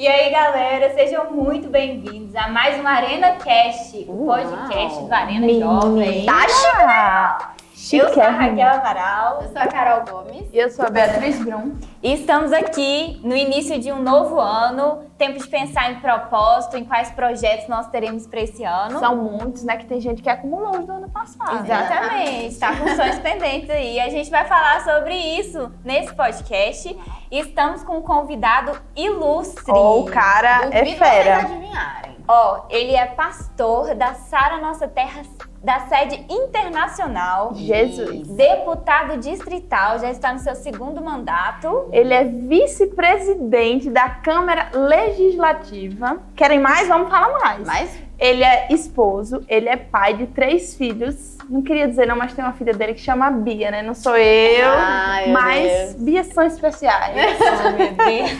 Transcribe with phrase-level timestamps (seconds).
[0.00, 5.46] E aí, galera, sejam muito bem-vindos a mais uma Arena Cast, o podcast do Arena
[5.46, 6.24] Jovem.
[6.24, 6.46] Tá
[7.74, 10.48] chique, Eu sou a Raquel Amaral Eu sou a Carol Gomes.
[10.54, 11.74] E eu sou a Beatriz Brum.
[12.02, 16.84] e estamos aqui no início de um novo ano, tempo de pensar em propósito, em
[16.84, 18.98] quais projetos nós teremos para esse ano.
[18.98, 19.76] São muitos, né?
[19.76, 21.62] Que tem gente que acumulou do ano passado.
[21.62, 24.00] Exatamente, tá com sonhos pendentes aí.
[24.00, 26.98] A gente vai falar sobre isso nesse podcast.
[27.30, 29.70] E estamos com um convidado ilustre.
[29.70, 31.36] Ou o cara é Duvido vocês fera.
[31.40, 32.16] adivinharem.
[32.26, 35.22] Ó, ele é pastor da Sara Nossa Terra,
[35.62, 37.52] da sede internacional.
[37.54, 38.26] Jesus.
[38.28, 41.88] Deputado distrital, já está no seu segundo mandato.
[41.92, 46.18] Ele é vice-presidente da Câmara Legislativa.
[46.34, 46.88] Querem mais?
[46.88, 47.66] Vamos falar mais.
[47.66, 51.38] Mas Ele é esposo, ele é pai de três filhos.
[51.48, 53.82] Não queria dizer não, mas tem uma filha dele que chama Bia, né?
[53.82, 56.02] Não sou eu, Ai, mas Deus.
[56.02, 57.16] Bias são especiais.
[57.60, 58.38] Oh, meu Deus.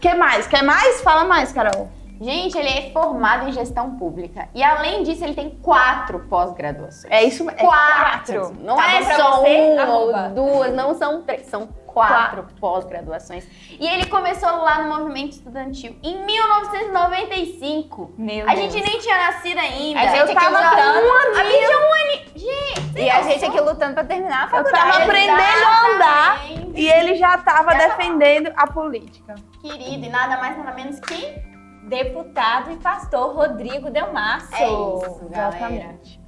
[0.00, 0.46] Quer mais?
[0.46, 1.00] Quer mais?
[1.02, 1.88] Fala mais, Carol.
[2.20, 4.48] Gente, ele é formado em gestão pública.
[4.54, 7.12] E além disso, ele tem quatro pós-graduações.
[7.12, 7.60] É isso mesmo.
[7.60, 8.56] quatro!
[8.60, 13.46] Não Tá é só uma ou duas, não são três, são quatro pós-graduações.
[13.80, 18.12] E ele começou lá no movimento estudantil em 1995.
[18.18, 18.72] Meu A Deus.
[18.72, 20.00] gente nem tinha nascido ainda.
[20.00, 20.98] A gente Eu aqui tava lutando.
[21.06, 21.40] um.
[21.40, 22.26] A gente é um aninho.
[22.36, 24.90] Gente, E a gente aqui lutando pra terminar a Eu faculdade.
[24.92, 26.40] tava aprendendo a andar
[26.74, 27.78] e ele já tava Já.
[27.88, 29.34] defendendo a política.
[29.62, 31.55] Querido, e nada mais nada menos que
[31.86, 34.54] Deputado e pastor Rodrigo Delmasso.
[34.54, 35.56] é isso, galera.
[35.56, 36.20] Exatamente.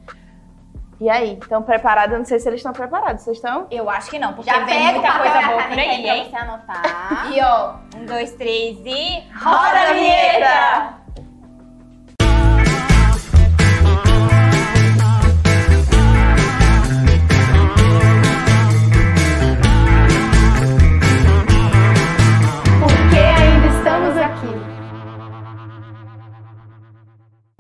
[1.01, 2.13] E aí, estão preparados?
[2.13, 3.23] Eu não sei se eles estão preparados.
[3.23, 3.69] Vocês estão?
[3.71, 6.17] Eu acho que não, porque Já vem muita coisa a boa por aí, aí pra
[6.17, 6.27] hein?
[6.31, 7.29] você anotar.
[7.33, 9.25] E ó, um, dois, três e.
[9.41, 10.95] Roda a vinheta!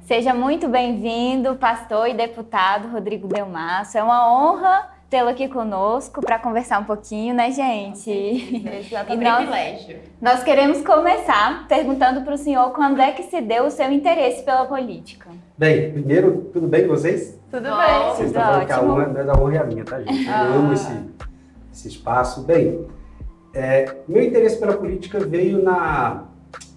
[0.08, 3.98] Seja muito bem-vindo, pastor e deputado Rodrigo Delmasso.
[3.98, 8.10] É uma honra tê-lo aqui conosco para conversar um pouquinho, né, gente?
[8.10, 9.20] Exatamente.
[9.20, 9.98] E nós- Privilégio.
[10.18, 14.42] Nós queremos começar perguntando para o senhor quando é que se deu o seu interesse
[14.42, 15.28] pela política.
[15.58, 17.38] Bem, primeiro, tudo bem com vocês?
[17.50, 17.76] Tudo Bom.
[17.76, 18.04] bem.
[18.14, 18.92] Vocês estão falando que a ótimo.
[18.94, 20.26] honra, mas a honra é a minha, tá, gente?
[20.26, 20.40] Eu Ah.
[20.54, 21.00] amo esse,
[21.70, 22.42] esse espaço.
[22.44, 22.86] Bem,
[23.52, 26.24] é, meu interesse pela política veio na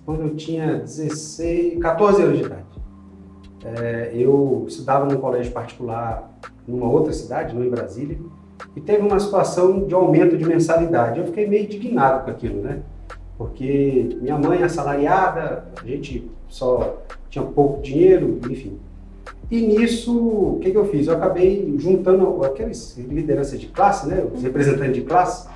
[0.05, 2.70] quando eu tinha 16, 14 anos de idade.
[3.63, 6.31] É, eu estudava num colégio particular
[6.67, 8.17] numa outra cidade, não em Brasília,
[8.75, 11.19] e teve uma situação de aumento de mensalidade.
[11.19, 12.79] Eu fiquei meio indignado com aquilo, né?
[13.37, 16.97] Porque minha mãe é assalariada, a gente só
[17.29, 18.77] tinha pouco dinheiro, enfim.
[19.49, 21.07] E nisso, o que, que eu fiz?
[21.07, 25.49] Eu acabei juntando aquelas lideranças de classe, né, os representantes de classe,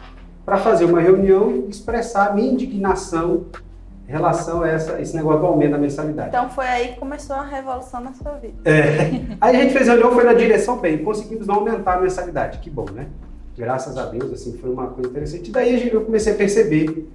[0.46, 3.46] para fazer uma reunião e expressar a minha indignação
[4.08, 6.30] relação a essa, esse negócio do aumento da mensalidade.
[6.30, 8.56] Então foi aí que começou a revolução na sua vida.
[9.42, 12.60] Aí a gente fez a reunião, foi na direção bem, conseguimos não aumentar a mensalidade,
[12.60, 13.08] que bom, né?
[13.58, 15.50] Graças a Deus, assim, foi uma coisa interessante.
[15.50, 17.10] E daí eu comecei a perceber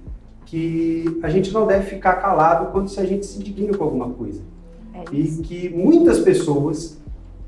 [0.45, 4.09] que a gente não deve ficar calado quando se a gente se indigna com alguma
[4.09, 4.41] coisa.
[4.93, 6.99] É E que muitas pessoas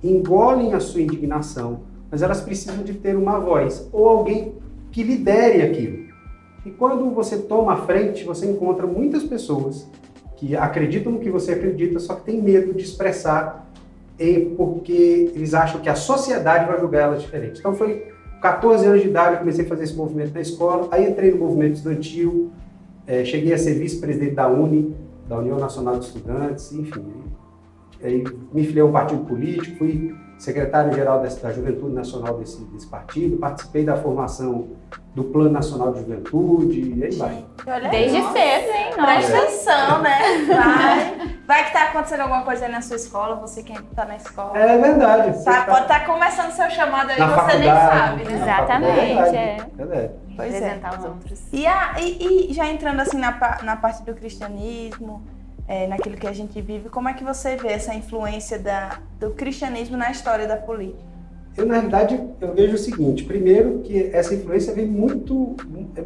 [0.04, 4.54] engolem a sua indignação, mas elas precisam de ter uma voz ou alguém
[4.92, 6.03] que lidere aquilo.
[6.66, 9.88] E quando você toma a frente, você encontra muitas pessoas
[10.38, 13.64] que acreditam no que você acredita, só que tem medo de expressar
[14.56, 17.60] porque eles acham que a sociedade vai julgar elas diferente.
[17.60, 18.08] Então foi
[18.42, 21.38] 14 anos de idade eu comecei a fazer esse movimento na escola, aí entrei no
[21.38, 22.52] movimento estudantil,
[23.08, 24.96] eh, cheguei a ser vice-presidente da UNE,
[25.28, 27.06] da União Nacional de Estudantes, enfim.
[28.02, 28.24] Aí
[28.54, 33.86] me filiei a um partido político, fui secretário-geral da Juventude Nacional desse, desse partido, participei
[33.86, 34.68] da formação
[35.16, 37.46] do Plano Nacional de Juventude, e aí vai.
[37.90, 38.94] Desde cedo, hein?
[38.96, 40.20] Presta atenção, né?
[40.48, 44.18] Vai, vai que tá acontecendo alguma coisa aí na sua escola, você que tá na
[44.18, 44.58] escola.
[44.58, 45.44] É verdade.
[45.46, 48.34] Tá, pode estar começando seu chamado aí, Na você nem sabe, né?
[48.34, 49.58] Exatamente, faculdade, é.
[49.76, 50.12] verdade.
[50.36, 50.58] Pois é.
[50.58, 51.42] Apresentar os outros.
[51.54, 55.24] E, a- e- e já entrando assim na, na parte do cristianismo,
[55.68, 59.32] é, naquilo que a gente vive, como é que você vê essa influência da, do
[59.32, 61.14] cristianismo na história da política?
[61.56, 65.56] Eu, na realidade, eu vejo o seguinte: primeiro, que essa influência vem muito,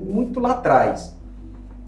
[0.01, 1.15] muito lá atrás.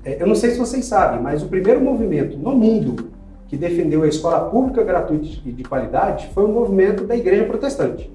[0.03, 3.11] É, Eu não sei se vocês sabem, mas o primeiro movimento no mundo
[3.47, 8.09] que defendeu a escola pública gratuita e de qualidade foi o movimento da Igreja Protestante.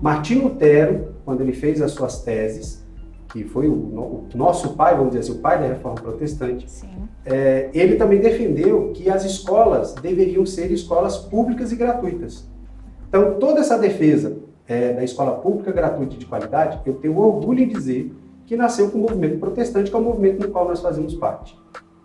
[0.00, 2.84] Martim Lutero, quando ele fez as suas teses,
[3.32, 6.88] que foi o, o nosso pai, vamos dizer assim, o pai da reforma protestante, Sim.
[7.24, 12.48] é, ele também defendeu que as escolas deveriam ser escolas públicas e gratuitas.
[13.08, 17.62] Então, toda essa defesa é, da escola pública gratuita e de qualidade, eu tenho orgulho
[17.62, 18.14] em dizer
[18.46, 21.58] que nasceu com o movimento protestante, que é o movimento no qual nós fazemos parte.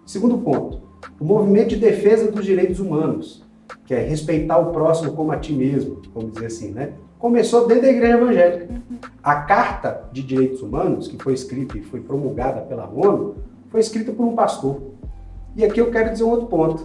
[0.05, 0.81] Segundo ponto,
[1.19, 3.43] o movimento de defesa dos direitos humanos,
[3.85, 6.93] que é respeitar o próximo como a ti mesmo, vamos dizer assim, né?
[7.23, 8.67] Começou dentro da igreja evangélica.
[9.23, 13.35] A Carta de Direitos Humanos, que foi escrita e foi promulgada pela ONU,
[13.69, 14.81] foi escrita por um pastor.
[15.55, 16.83] E aqui eu quero dizer um outro ponto.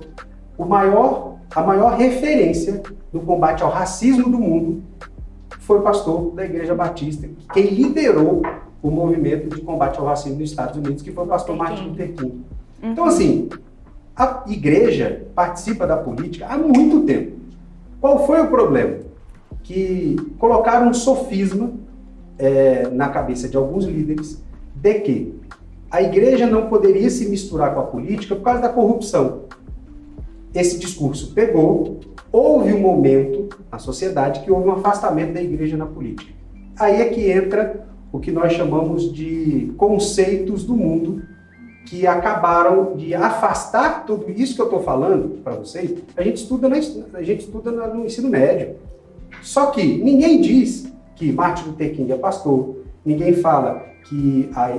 [0.57, 2.81] O maior, a maior referência
[3.13, 4.85] no combate ao racismo do mundo
[5.59, 8.43] foi o pastor da Igreja Batista, quem liderou
[8.81, 12.13] o movimento de combate ao racismo nos Estados Unidos, que foi o pastor Martin Luther
[12.13, 12.45] King.
[12.81, 13.49] Então, assim,
[14.15, 17.39] a igreja participa da política há muito tempo.
[18.01, 19.08] Qual foi o problema?
[19.63, 21.73] Que colocaram um sofisma
[22.39, 24.43] é, na cabeça de alguns líderes
[24.75, 25.35] de que
[25.91, 29.43] a igreja não poderia se misturar com a política por causa da corrupção.
[30.55, 32.01] Esse discurso pegou,
[32.31, 36.33] houve um momento na sociedade que houve um afastamento da igreja na política.
[36.79, 41.23] Aí é que entra o que nós chamamos de conceitos do mundo
[41.87, 45.95] que acabaram de afastar tudo isso que eu estou falando para vocês.
[46.17, 46.77] A gente estuda, na,
[47.15, 48.77] a gente estuda no ensino médio.
[49.43, 54.71] Só que ninguém diz que Martin Luther King é pastor, ninguém fala que a,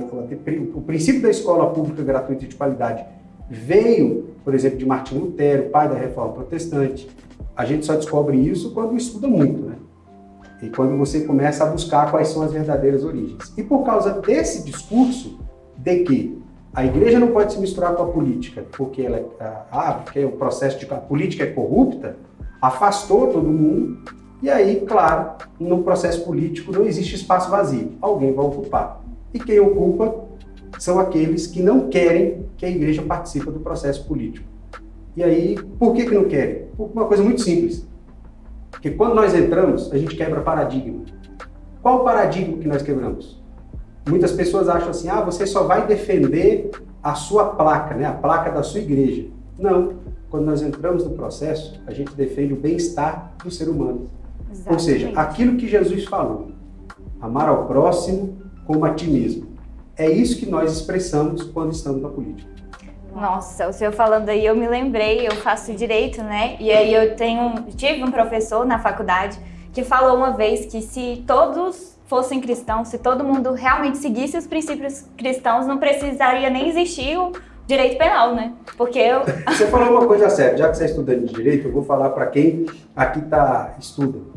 [0.74, 3.04] o princípio da escola pública gratuita de qualidade
[3.48, 7.08] veio, por exemplo, de Martin Lutero, pai da reforma protestante.
[7.56, 9.74] A gente só descobre isso quando estuda muito, né?
[10.62, 13.52] E quando você começa a buscar quais são as verdadeiras origens.
[13.56, 15.38] E por causa desse discurso
[15.76, 16.40] de que
[16.72, 20.32] a igreja não pode se misturar com a política, porque ela ah, ah, porque o
[20.32, 22.16] processo de a política é corrupta,
[22.60, 23.98] afastou todo mundo.
[24.42, 27.92] E aí, claro, no processo político não existe espaço vazio.
[28.00, 29.02] Alguém vai ocupar.
[29.34, 30.24] E quem ocupa
[30.78, 34.48] são aqueles que não querem que a igreja participe do processo político.
[35.16, 36.66] E aí, por que, que não querem?
[36.76, 37.86] Por uma coisa muito simples.
[38.70, 41.04] Porque quando nós entramos, a gente quebra paradigma.
[41.82, 43.42] Qual o paradigma que nós quebramos?
[44.08, 46.70] Muitas pessoas acham assim, ah, você só vai defender
[47.02, 48.06] a sua placa, né?
[48.06, 49.26] a placa da sua igreja.
[49.58, 49.94] Não.
[50.30, 54.08] Quando nós entramos no processo, a gente defende o bem-estar do ser humano.
[54.50, 54.72] Exatamente.
[54.72, 56.50] Ou seja, aquilo que Jesus falou,
[57.20, 59.50] amar ao próximo como a ti mesmo.
[59.96, 62.50] É isso que nós expressamos quando estamos na política.
[63.14, 66.56] Nossa, o senhor falando aí, eu me lembrei, eu faço direito, né?
[66.60, 69.38] E aí eu tenho, tive um professor na faculdade
[69.72, 74.46] que falou uma vez que se todos fossem cristãos, se todo mundo realmente seguisse os
[74.46, 77.32] princípios cristãos, não precisaria nem existir o
[77.66, 78.52] direito penal, né?
[78.76, 79.20] Porque eu...
[79.46, 82.10] Você falou uma coisa séria, já que você é estudante de direito, eu vou falar
[82.10, 82.66] para quem
[82.96, 84.29] aqui tá estuda.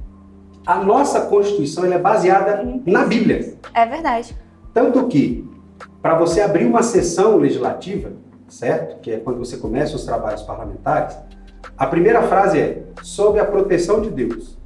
[0.66, 3.56] A nossa Constituição é baseada na Bíblia.
[3.74, 4.36] É verdade.
[4.74, 5.50] Tanto que,
[6.02, 8.14] para você abrir uma sessão legislativa,
[8.48, 9.02] certo?
[9.02, 11.18] Que é quando você começa os trabalhos parlamentares,
[11.78, 14.58] a primeira frase é: sob a proteção de Deus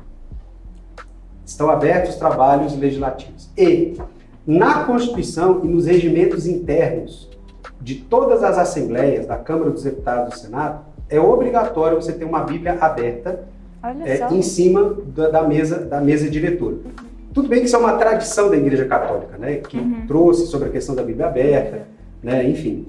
[1.44, 3.50] estão abertos trabalhos legislativos.
[3.58, 3.98] E
[4.46, 7.30] na Constituição e nos regimentos internos
[7.82, 12.26] de todas as assembleias da Câmara dos Deputados e do Senado, é obrigatório você ter
[12.26, 13.48] uma Bíblia aberta
[14.06, 16.78] é, em cima da, da, mesa da mesa diretora.
[17.34, 20.08] Tudo bem que isso é uma tradição da Igreja Católica, né, que uhum.
[20.08, 21.88] trouxe sobre a questão da Bíblia aberta,
[22.22, 22.88] né, enfim.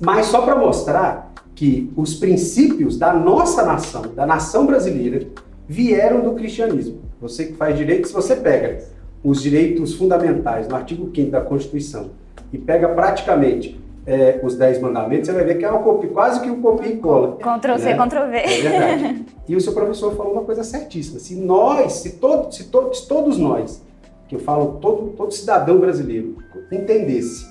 [0.00, 5.26] Mas só para mostrar que os princípios da nossa nação, da nação brasileira,
[5.68, 7.00] vieram do cristianismo.
[7.20, 8.84] Você que faz direito, se você pega
[9.24, 12.10] os direitos fundamentais no artigo 5 da Constituição
[12.52, 16.40] e pega praticamente é, os 10 mandamentos, você vai ver que é uma copia, quase
[16.40, 17.36] que um copia e cola.
[17.36, 18.06] Ctrl C, né?
[18.06, 18.36] Ctrl V.
[18.36, 19.26] É verdade.
[19.48, 21.18] E o seu professor falou uma coisa certíssima.
[21.18, 23.82] Se nós, se, todo, se, to, se todos nós,
[24.28, 26.36] que eu falo todo, todo cidadão brasileiro,
[26.70, 27.46] entendesse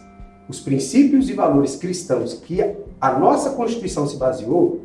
[0.48, 2.62] os princípios e valores cristãos que
[3.02, 4.82] a nossa Constituição se baseou,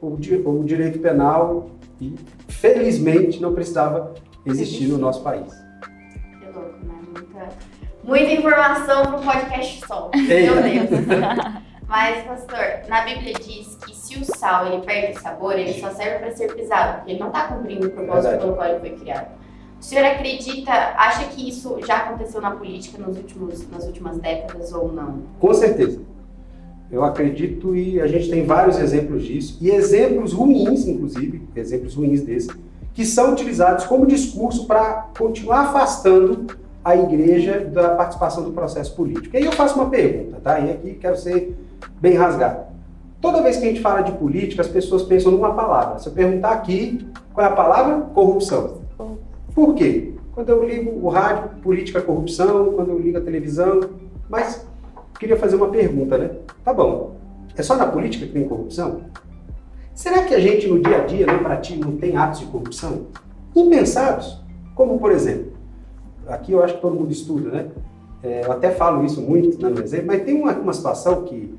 [0.00, 1.70] o, o direito penal
[2.46, 4.14] felizmente não precisava
[4.46, 5.67] existir no nosso país.
[8.08, 10.10] Muita informação para um podcast só.
[10.16, 10.90] Meu Deus.
[11.86, 16.18] Mas, pastor, na Bíblia diz que se o sal ele perde sabor, ele só serve
[16.18, 19.28] para ser pisado, porque ele não está cumprindo o propósito pelo qual ele foi criado.
[19.80, 24.72] O senhor acredita, acha que isso já aconteceu na política nos últimos, nas últimas décadas
[24.72, 25.22] ou não?
[25.38, 26.00] Com certeza.
[26.90, 32.22] Eu acredito e a gente tem vários exemplos disso, e exemplos ruins, inclusive, exemplos ruins
[32.22, 32.50] desses,
[32.92, 36.46] que são utilizados como discurso para continuar afastando
[36.88, 39.36] a igreja da participação do processo político.
[39.36, 40.58] E aí eu faço uma pergunta, tá?
[40.58, 41.54] E aqui quero ser
[42.00, 42.62] bem rasgado.
[43.20, 45.98] Toda vez que a gente fala de política, as pessoas pensam numa palavra.
[45.98, 48.06] Se eu perguntar aqui, qual é a palavra?
[48.14, 48.78] Corrupção.
[49.54, 50.14] Por quê?
[50.34, 53.80] Quando eu ligo o rádio, política, corrupção, quando eu ligo a televisão,
[54.26, 54.66] mas
[55.18, 56.30] queria fazer uma pergunta, né?
[56.64, 57.16] Tá bom,
[57.54, 59.02] é só na política que tem corrupção?
[59.94, 63.08] Será que a gente no dia a dia não pratica, não tem atos de corrupção?
[63.54, 64.42] Impensados.
[64.74, 65.57] Como, por exemplo,
[66.28, 67.68] aqui eu acho que todo mundo estuda, né?
[68.22, 71.54] É, eu até falo isso muito né, no exemplo, mas tem uma, uma situação que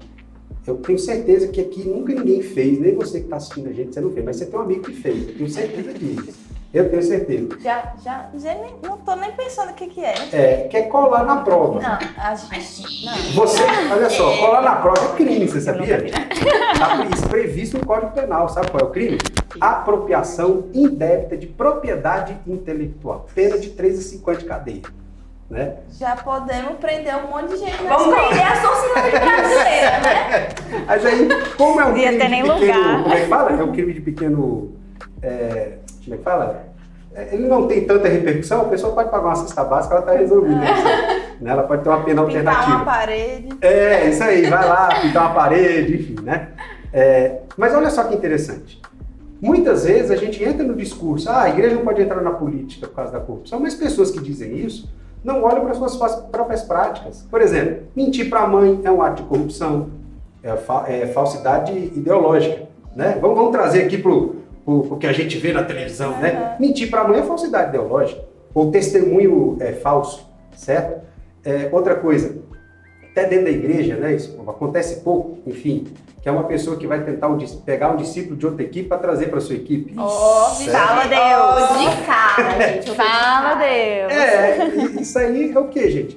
[0.67, 3.93] eu tenho certeza que aqui nunca ninguém fez, nem você que está assistindo a gente,
[3.93, 6.49] você não fez, mas você tem um amigo que fez, eu tenho certeza disso.
[6.71, 7.47] Eu tenho certeza.
[7.61, 10.13] Já, já, já nem, não tô nem pensando o que, que é.
[10.31, 11.81] É, quer colar na prova.
[11.81, 13.05] Não, a gente.
[13.05, 13.15] Não.
[13.33, 16.05] Você, olha só, colar na prova é crime, você sabia?
[16.05, 18.47] Está isso previsto no Código Penal.
[18.49, 19.17] Sabe qual é o crime?
[19.59, 23.27] Apropriação indébita de propriedade intelectual.
[23.33, 24.81] Pena de 3 a 5 anos de cadeia.
[25.49, 25.77] Né?
[25.97, 27.81] Já podemos prender um monte de gente.
[27.83, 30.49] Vamos prender a sociedade brasileira, né?
[30.85, 31.27] Mas aí,
[31.57, 32.53] como é um crime de pequeno...
[32.53, 33.03] lugar.
[33.03, 33.51] Como é que fala?
[33.51, 34.71] É um crime de pequeno...
[35.23, 35.71] é,
[36.03, 36.63] como é que fala?
[37.15, 40.13] É, Ele não tem tanta repercussão, a pessoa pode pagar uma cesta básica, ela está
[40.15, 40.55] resolvida.
[41.41, 41.49] Né?
[41.51, 42.85] Ela pode ter uma pena Pintar uma alternativa.
[42.85, 43.49] parede.
[43.61, 46.49] É, isso aí, vai lá, pintar uma parede, enfim, né?
[46.93, 48.79] É, mas olha só que interessante.
[49.41, 52.87] Muitas vezes a gente entra no discurso, ah, a igreja não pode entrar na política
[52.87, 54.89] por causa da corrupção, mas pessoas que dizem isso
[55.23, 55.95] não olham para suas
[56.31, 57.25] próprias práticas.
[57.29, 59.89] Por exemplo, mentir para a mãe é um ato de corrupção,
[60.43, 63.17] é, fa- é falsidade ideológica, né?
[63.21, 66.55] Vamos, vamos trazer aqui para o que a gente vê na televisão, né?
[66.59, 68.21] Mentir para a mãe é falsidade ideológica,
[68.53, 71.01] ou testemunho é, falso, certo?
[71.45, 72.37] É, outra coisa,
[73.11, 74.13] até dentro da igreja, né?
[74.15, 75.87] Isso acontece pouco, enfim,
[76.21, 77.29] que é uma pessoa que vai tentar
[77.65, 79.93] pegar um discípulo de outra equipe para trazer para sua equipe.
[79.97, 80.71] Ó, Certo?
[80.71, 81.79] Fala, Deus.
[81.79, 82.91] De cara, gente.
[82.95, 83.55] Fala.
[83.55, 84.11] Deus.
[84.11, 86.15] É, isso aí é o que, gente?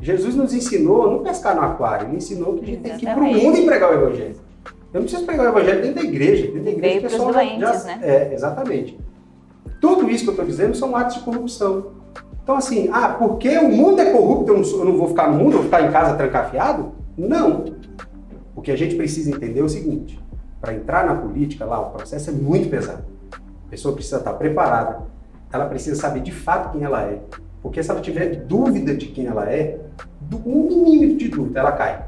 [0.00, 3.06] Jesus nos ensinou a não pescar no aquário, ele ensinou que a gente tem que
[3.06, 4.36] ir para o mundo e pregar o evangelho.
[4.92, 6.42] Eu não preciso pregar o evangelho dentro da igreja.
[6.46, 7.98] Dentro da igreja Veio o pessoal doentes, né?
[8.02, 8.98] É, exatamente.
[9.80, 11.86] Tudo isso que eu estou dizendo são atos de corrupção.
[12.42, 15.28] Então, assim, ah, porque o mundo é corrupto, eu não, sou- eu não vou ficar
[15.30, 16.92] no mundo, eu vou ficar em casa trancafiado?
[17.16, 17.64] Não.
[18.64, 20.18] Que a gente precisa entender é o seguinte:
[20.60, 23.04] para entrar na política lá, o processo é muito pesado.
[23.66, 25.02] A pessoa precisa estar preparada,
[25.52, 27.20] ela precisa saber de fato quem ela é.
[27.62, 29.78] Porque se ela tiver dúvida de quem ela é,
[30.44, 32.06] um milímetro de dúvida, ela cai.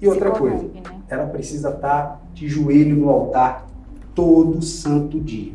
[0.00, 0.82] E outra coisa, né?
[1.08, 3.66] ela precisa estar de joelho no altar
[4.14, 5.52] todo santo dia.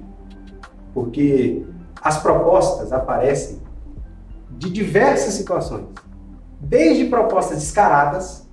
[0.93, 1.63] Porque
[2.01, 3.59] as propostas aparecem
[4.51, 5.85] de diversas situações,
[6.59, 8.44] desde propostas descaradas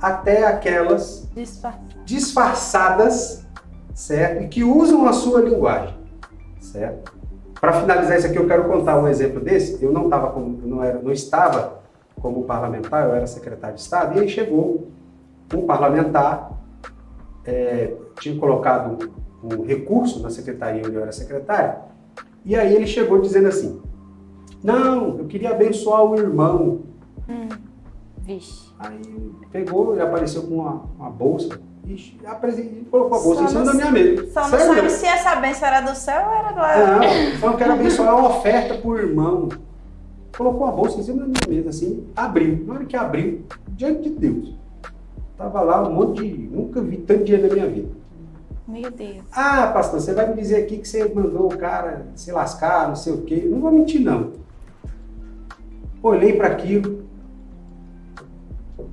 [0.00, 1.78] até aquelas disfarça.
[2.04, 3.46] disfarçadas,
[3.94, 4.44] certo?
[4.44, 5.94] E que usam a sua linguagem,
[6.60, 7.12] certo?
[7.60, 9.82] Para finalizar isso aqui, eu quero contar um exemplo desse.
[9.82, 11.80] Eu não estava como, não era, não estava
[12.20, 14.88] como parlamentar, eu era secretário de Estado, e aí chegou
[15.52, 16.52] um parlamentar,
[17.44, 19.12] é, tinha colocado
[19.42, 21.80] um recurso na secretaria onde eu era secretário,
[22.44, 23.80] e aí ele chegou dizendo assim:
[24.62, 26.80] Não, eu queria abençoar o irmão.
[28.28, 28.68] Vixe.
[28.78, 29.00] Aí
[29.50, 31.58] pegou e apareceu com uma, uma bolsa.
[31.86, 34.30] Ixi, apresen- colocou a bolsa Só em cima da minha mesa.
[34.30, 37.00] Só não sabe se essa benção era do céu ou era do lado.
[37.00, 39.48] Não, falou que era abençoar uma oferta por irmão.
[40.36, 42.62] Colocou a bolsa em cima da minha mesa, assim, abriu.
[42.66, 44.54] Na hora que abriu, diante de Deus,
[45.38, 46.28] tava lá um monte de.
[46.54, 47.88] Nunca vi tanto dinheiro na minha vida.
[48.68, 49.22] Meu Deus.
[49.32, 52.94] Ah, pastor, você vai me dizer aqui que você mandou o cara se lascar, não
[52.96, 53.48] sei o quê.
[53.50, 54.32] Não vou mentir, não.
[56.02, 57.07] Olhei para aquilo,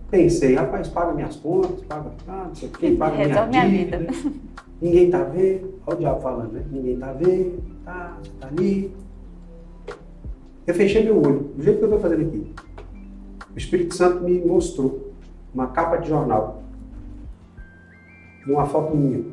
[0.10, 3.70] pensei, rapaz, paga minhas contas, paga, ah, não sei o quê, paga minha Resolve minha
[3.70, 3.98] dívida.
[3.98, 4.14] vida.
[4.82, 5.74] Ninguém tá vendo.
[5.88, 6.66] Olha o diabo falando, né?
[6.72, 8.92] Ninguém tá vendo, tá, você tá ali.
[10.68, 12.54] Eu fechei meu olho, do jeito que eu tô fazendo aqui.
[13.54, 15.14] O Espírito Santo me mostrou
[15.54, 16.66] uma capa de jornal
[18.48, 19.24] uma foto minha.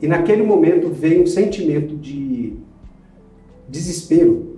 [0.00, 2.56] E naquele momento veio um sentimento de
[3.68, 4.53] desespero,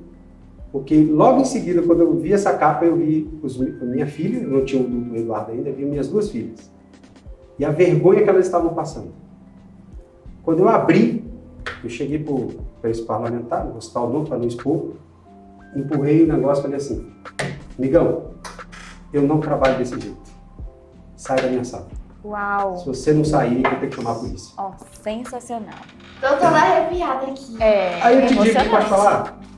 [0.76, 4.42] porque logo em seguida, quando eu vi essa capa, eu vi os, a minha filha,
[4.42, 6.70] eu não tinha o do do Eduardo ainda, eu vi minhas duas filhas.
[7.58, 9.08] E a vergonha que elas estavam passando.
[10.42, 11.24] Quando eu abri,
[11.82, 12.22] eu cheguei
[12.78, 14.96] para esse parlamentar, no hospital novo, para não expor,
[15.74, 17.10] empurrei o negócio e falei assim,
[17.78, 18.32] amigão,
[19.14, 20.30] eu não trabalho desse jeito.
[21.16, 21.88] Sai da minha sala.
[22.22, 22.76] Uau.
[22.76, 24.52] Se você não sair, eu vou ter que chamar a polícia.
[24.58, 25.80] Ó, sensacional.
[26.20, 27.62] Tô toda arrepiada aqui.
[27.62, 28.02] É.
[28.02, 29.55] Aí eu te digo, pode falar?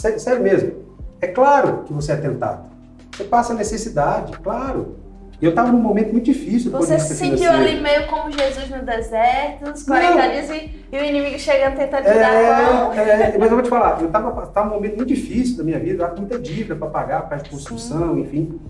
[0.00, 0.72] Sé- Sério mesmo.
[1.20, 2.70] É claro que você é tentado.
[3.14, 4.96] Você passa necessidade, claro.
[5.40, 6.70] E eu estava num momento muito difícil.
[6.70, 10.30] Você se sentiu ali meio como Jesus no deserto, os 40 Não.
[10.30, 12.92] dias e, e o inimigo chegando tentando te dar a mão.
[12.92, 12.98] É,
[13.34, 15.78] é, mas eu vou te falar, eu estava tava num momento muito difícil da minha
[15.78, 18.60] vida, com muita dívida para pagar, de construção, enfim.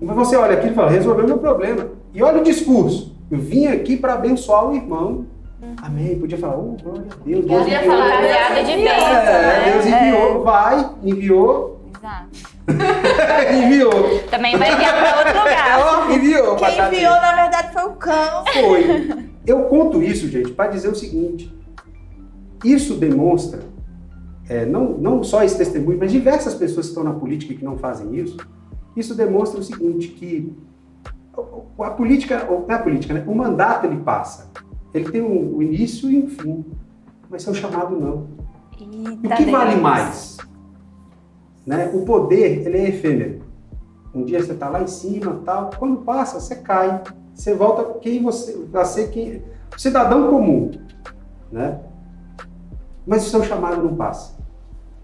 [0.00, 1.88] Mas você olha aqui e fala, resolveu meu problema.
[2.14, 3.14] E olha o discurso.
[3.30, 5.26] Eu vim aqui para abençoar o irmão.
[5.82, 6.18] Amém.
[6.18, 7.44] Podia falar, oh, glória a Deus.
[7.46, 7.96] Deus Podia enviou.
[7.96, 9.72] falar, Piada de bênção, É, né?
[9.72, 12.28] Deus enviou, vai, enviou, Exato.
[13.64, 14.18] enviou.
[14.30, 15.78] Também vai enviar pra outro lugar.
[16.08, 16.56] Ó, enviou.
[16.56, 18.44] Quem enviou, na verdade, foi o cão.
[18.52, 19.30] Foi.
[19.46, 21.52] Eu conto isso, gente, para dizer o seguinte:
[22.64, 23.60] isso demonstra,
[24.48, 27.64] é, não, não só esse testemunho, mas diversas pessoas que estão na política e que
[27.64, 28.36] não fazem isso,
[28.96, 30.52] isso demonstra o seguinte: que
[31.78, 33.24] a política, não é a política, né?
[33.26, 34.50] O mandato ele passa.
[34.94, 36.64] Ele tem um, início e um fim.
[37.30, 38.26] Mas seu chamado não.
[38.78, 39.82] Eita E o que vale Deus.
[39.82, 40.38] mais?
[41.66, 41.90] Né?
[41.94, 43.42] O poder, ele é efêmero.
[44.14, 45.70] Um dia você está lá em cima, tal.
[45.78, 47.02] Quando passa, você cai.
[47.34, 49.42] Você volta quem você, a ser quem,
[49.78, 50.70] cidadão comum,
[51.50, 51.80] né?
[53.06, 54.36] Mas o seu chamado não passa.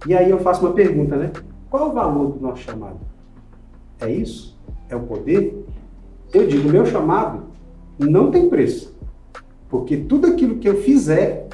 [0.06, 1.32] E aí eu faço uma pergunta, né?
[1.70, 3.00] Qual é o valor do nosso chamado?
[4.00, 4.58] É isso?
[4.88, 5.66] É o poder?
[6.32, 7.44] Eu digo, meu chamado
[7.98, 8.97] não tem preço.
[9.68, 11.48] Porque tudo aquilo que eu fizer,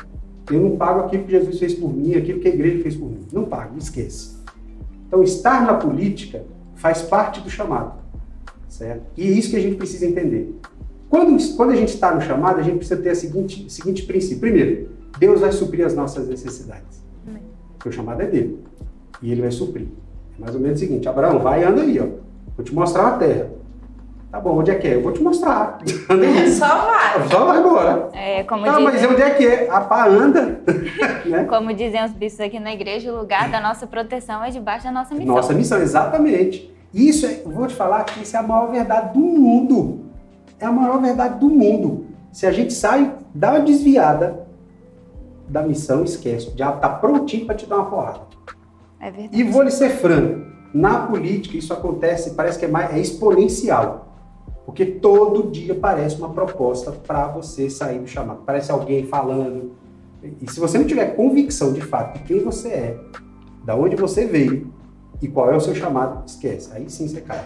[0.51, 3.11] eu não pago aquilo que Jesus fez por mim, aquilo que a igreja fez por
[3.11, 3.27] mim.
[3.33, 4.43] Não pago, esqueça.
[5.07, 6.45] Então, estar na política
[6.75, 8.03] faz parte do chamado.
[8.69, 9.03] Certo?
[9.17, 10.55] E é isso que a gente precisa entender.
[11.09, 14.41] Quando, quando a gente está no chamado, a gente precisa ter o seguinte, seguinte princípio.
[14.41, 17.03] Primeiro, Deus vai suprir as nossas necessidades.
[17.75, 18.59] Porque o chamado é dele.
[19.23, 19.87] E ele vai suprir.
[20.37, 22.07] É mais ou menos o seguinte: Abraão, vai e anda aí, ó.
[22.57, 23.51] Vou te mostrar a terra.
[24.35, 24.97] Tá bom, onde é que é?
[24.97, 25.79] Eu vou te mostrar.
[26.59, 27.29] Só vai.
[27.29, 28.09] Só vai embora.
[28.13, 29.71] É, como, Tá, mas dizem, onde é que é?
[29.71, 30.61] A pá anda.
[31.25, 31.45] né?
[31.45, 34.91] como dizem os bispos aqui na igreja, o lugar da nossa proteção é debaixo da
[34.91, 35.37] nossa missão.
[35.37, 36.69] Nossa missão, exatamente.
[36.93, 40.01] Isso, é, eu vou te falar que isso é a maior verdade do mundo.
[40.59, 42.09] É a maior verdade do mundo.
[42.33, 44.49] Se a gente sai, dá uma desviada
[45.49, 46.49] da missão, esquece.
[46.49, 48.23] O diabo tá prontinho para te dar uma porrada.
[48.99, 49.41] É verdade.
[49.41, 54.04] E vou lhe ser franco, na política isso acontece, parece que é, mais, é exponencial.
[54.65, 58.43] Porque todo dia parece uma proposta para você sair do chamado.
[58.47, 59.73] Parece alguém falando.
[60.41, 62.97] E se você não tiver convicção de fato de quem você é,
[63.63, 64.73] da onde você veio
[65.21, 66.71] e qual é o seu chamado, esquece.
[66.73, 67.45] Aí sim você cai.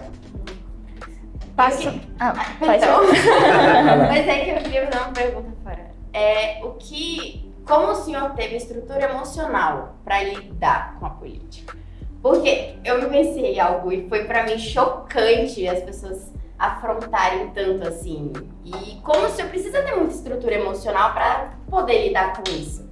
[1.56, 1.92] Passo...
[2.20, 2.78] Ah, falar.
[4.08, 5.90] Mas é que eu queria fazer uma pergunta fora.
[6.12, 11.76] É, o que, como o senhor teve estrutura emocional para lidar com a política?
[12.22, 18.32] Porque eu vivenciei algo e foi para mim chocante as pessoas afrontarem tanto assim.
[18.64, 22.88] E como o senhor precisa ter muita estrutura emocional para poder lidar com isso?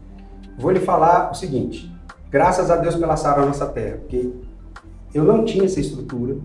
[0.59, 1.93] Vou lhe falar o seguinte:
[2.31, 4.31] graças a Deus pela Sara nossa terra, porque
[5.13, 6.37] eu não tinha essa estrutura.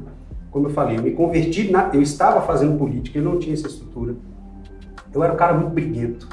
[0.49, 3.67] Como eu falei, eu me converti, na, eu estava fazendo política, eu não tinha essa
[3.67, 4.15] estrutura.
[5.13, 6.27] Eu era um cara muito briguento,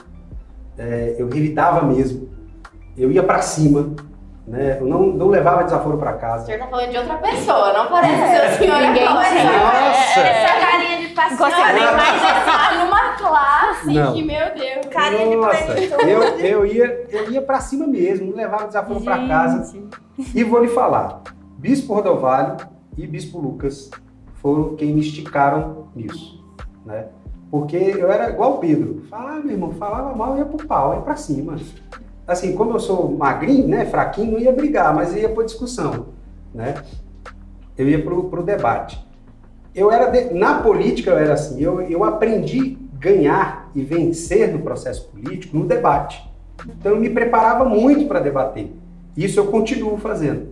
[0.76, 2.28] é, eu revidava mesmo,
[2.96, 3.94] eu ia para cima,
[4.46, 4.78] né?
[4.80, 6.46] eu não, não levava desaforo para O casa.
[6.46, 9.14] senhor tá falando de outra pessoa, não parece ser o senhor Ninguém tinha.
[9.14, 10.20] Nossa!
[10.20, 10.77] Essa carinha
[11.18, 14.14] mas numa classe Não.
[14.14, 14.86] que, meu Deus.
[14.90, 16.10] Carinha de Nossa, plenitude.
[16.10, 19.76] eu, eu ia, eu ia para cima mesmo, não levava desaforo para casa.
[20.34, 21.22] E vou lhe falar,
[21.58, 22.56] Bispo Rodovalho
[22.96, 23.90] e Bispo Lucas
[24.34, 26.44] foram quem me esticaram nisso,
[26.86, 27.06] né?
[27.50, 31.00] Porque eu era igual o Pedro, falava, meu irmão, falava mal, ia pro pau, ia
[31.00, 31.56] pra cima.
[32.26, 36.08] Assim, como eu sou magrinho, né, fraquinho, não ia brigar, mas ia pra discussão,
[36.54, 36.74] né?
[37.76, 39.07] Eu ia pro, pro debate.
[39.78, 44.58] Eu era, de- na política eu era assim, eu, eu aprendi ganhar e vencer no
[44.58, 46.28] processo político no debate.
[46.66, 48.72] Então eu me preparava muito para debater.
[49.16, 50.48] Isso eu continuo fazendo.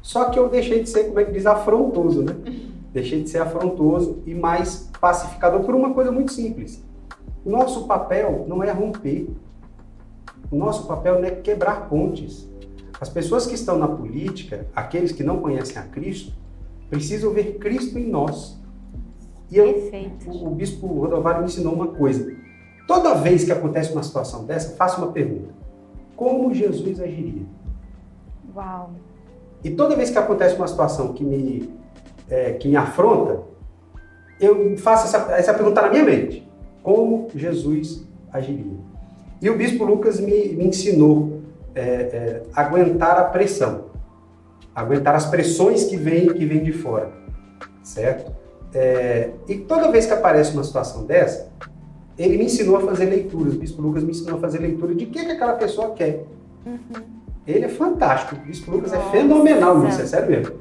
[0.00, 2.34] Só que eu deixei de ser, como é que diz, afrontoso, né?
[2.90, 6.82] Deixei de ser afrontoso e mais pacificador por uma coisa muito simples.
[7.44, 9.28] O nosso papel não é romper.
[10.50, 12.48] O nosso papel não é quebrar pontes.
[13.00, 16.32] As pessoas que estão na política, aqueles que não conhecem a Cristo,
[16.88, 18.59] precisam ver Cristo em nós.
[19.50, 20.30] E eu, Perfeito.
[20.30, 22.32] o, o bispo Rodovalho me ensinou uma coisa.
[22.86, 25.54] Toda vez que acontece uma situação dessa, faça uma pergunta.
[26.16, 27.42] Como Jesus agiria?
[28.54, 28.90] Uau.
[29.62, 31.70] E toda vez que acontece uma situação que me,
[32.28, 33.42] é, que me afronta,
[34.40, 36.48] eu faço essa, essa pergunta na minha mente.
[36.82, 38.78] Como Jesus agiria?
[39.40, 41.40] E o bispo Lucas me, me ensinou
[41.74, 43.86] é, é, a aguentar a pressão,
[44.74, 47.12] aguentar as pressões que vêm que vêm de fora,
[47.82, 48.32] certo?
[48.74, 51.48] É, e toda vez que aparece uma situação dessa,
[52.18, 53.54] ele me ensinou a fazer leituras.
[53.54, 56.24] O bispo Lucas me ensinou a fazer leitura de o que, que aquela pessoa quer.
[57.46, 58.36] Ele é fantástico.
[58.36, 59.10] O bispo Lucas é Nossa.
[59.10, 60.54] fenomenal nisso, é sério mesmo.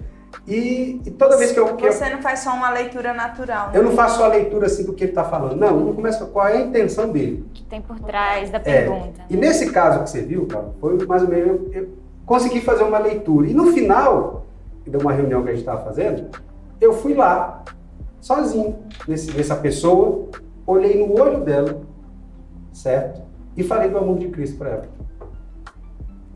[0.47, 3.67] E, e toda vez que eu, que eu, Você não faz só uma leitura natural.
[3.67, 3.77] né?
[3.77, 6.23] eu não faço só a leitura assim do que ele está falando, não, eu começo
[6.25, 7.43] com qual é a intenção dele.
[7.47, 9.21] O que tem por trás da É, pergunta?
[9.29, 11.89] E nesse caso que você viu, cara, foi mais ou menos, eu, eu
[12.25, 13.47] consegui fazer uma leitura.
[13.47, 14.45] E no final
[14.85, 16.27] de uma reunião que a gente estava fazendo,
[16.79, 17.63] eu fui lá,
[18.21, 18.77] sozinho,
[19.07, 20.29] nesse, nessa pessoa,
[20.65, 21.81] olhei no olho dela,
[22.71, 23.21] certo?
[23.55, 24.89] E falei do amor de Cristo para ela.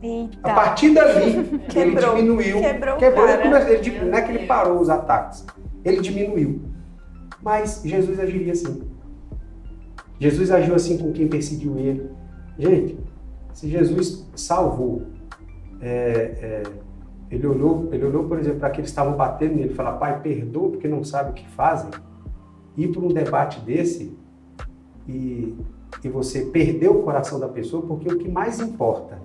[0.02, 0.40] A Eita.
[0.42, 2.14] partir dali, ele Quebrou.
[2.14, 2.60] diminuiu.
[2.60, 5.46] Quebrou o ele, ele não é que ele parou os ataques,
[5.84, 6.62] ele diminuiu.
[7.42, 8.82] Mas Jesus agiria assim.
[10.18, 12.10] Jesus agiu assim com quem perseguiu ele.
[12.58, 12.98] Gente,
[13.52, 15.02] se Jesus salvou,
[15.80, 15.90] é,
[16.40, 16.62] é,
[17.30, 20.20] ele, olhou, ele olhou, por exemplo, para aqueles que estavam batendo nele e falou: Pai,
[20.20, 21.90] perdoa porque não sabe o que fazem.
[22.76, 24.16] ir para um debate desse
[25.08, 25.54] e,
[26.02, 29.18] e você perder o coração da pessoa, porque o que mais importa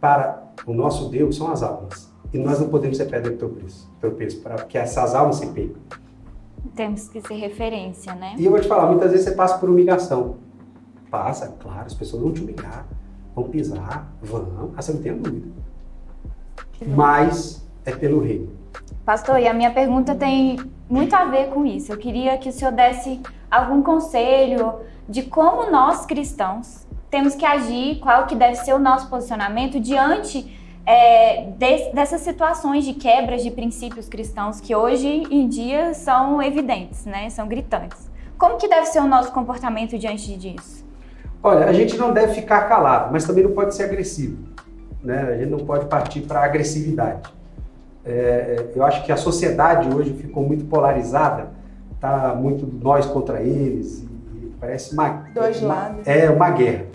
[0.00, 2.12] para o nosso Deus são as almas.
[2.32, 5.80] E nós não podemos ser pedra de tropeço, para que essas almas se percam.
[6.74, 8.34] Temos que ser referência, né?
[8.36, 10.36] E eu vou te falar, muitas vezes você passa por humilhação.
[11.10, 12.86] Passa, claro, as pessoas vão te humilhar,
[13.34, 15.48] vão pisar, vão, ah, você não tem dúvida.
[16.84, 18.50] Mas é pelo reino.
[19.04, 20.58] Pastor, e a minha pergunta tem
[20.90, 21.92] muito a ver com isso.
[21.92, 24.74] Eu queria que o senhor desse algum conselho
[25.08, 30.56] de como nós cristãos temos que agir, qual que deve ser o nosso posicionamento diante
[30.84, 37.04] é, de, dessas situações de quebras de princípios cristãos que hoje em dia são evidentes,
[37.04, 37.30] né?
[37.30, 38.10] São gritantes.
[38.38, 40.84] Como que deve ser o nosso comportamento diante disso?
[41.42, 44.36] Olha, a gente não deve ficar calado, mas também não pode ser agressivo.
[45.02, 45.20] Né?
[45.20, 47.22] A gente não pode partir para a agressividade.
[48.04, 51.48] É, eu acho que a sociedade hoje ficou muito polarizada,
[52.00, 54.06] tá muito nós contra eles,
[54.60, 56.06] parece uma dois uma, lados.
[56.06, 56.86] É uma guerra.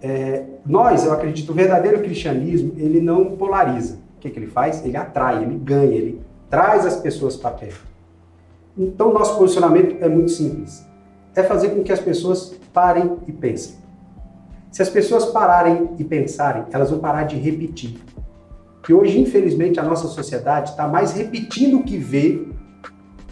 [0.00, 3.98] É, nós, eu acredito, o verdadeiro cristianismo ele não polariza.
[4.16, 4.84] O que, que ele faz?
[4.84, 7.92] Ele atrai, ele ganha, ele traz as pessoas para perto.
[8.76, 10.86] Então, nosso posicionamento é muito simples.
[11.34, 13.81] É fazer com que as pessoas parem e pensem.
[14.72, 17.98] Se as pessoas pararem e pensarem, elas vão parar de repetir.
[18.82, 22.48] Que hoje, infelizmente, a nossa sociedade está mais repetindo o que vê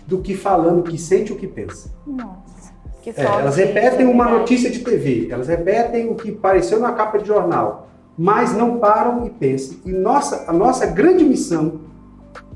[0.06, 1.90] do que falando o que sente o que pensa.
[2.06, 6.92] Nossa, que é, Elas repetem uma notícia de TV, elas repetem o que apareceu na
[6.92, 9.78] capa de jornal, mas não param e pensam.
[9.86, 11.80] E nossa, a nossa grande missão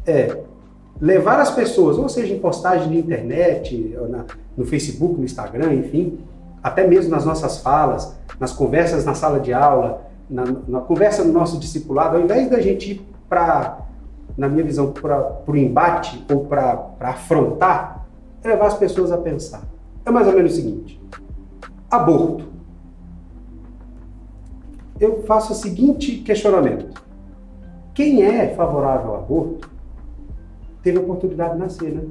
[0.06, 0.42] é
[1.00, 6.18] levar as pessoas, ou seja, em postagem na internet, na, no Facebook, no Instagram, enfim,
[6.64, 11.30] até mesmo nas nossas falas, nas conversas na sala de aula, na, na conversa no
[11.30, 13.80] nosso discipulado, ao invés da gente ir para,
[14.34, 18.06] na minha visão, para o embate ou para afrontar,
[18.42, 19.62] é levar as pessoas a pensar.
[20.06, 20.98] É mais ou menos o seguinte:
[21.90, 22.46] aborto.
[24.98, 26.98] Eu faço o seguinte questionamento:
[27.92, 29.70] quem é favorável ao aborto
[30.82, 32.04] teve oportunidade de nascer, né?